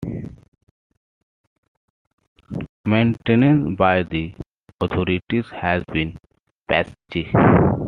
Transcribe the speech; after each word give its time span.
Maintenance 2.87 3.75
by 3.77 4.01
the 4.01 4.33
authorities 4.81 5.45
has 5.51 5.83
been 5.93 6.17
patchy. 6.67 7.31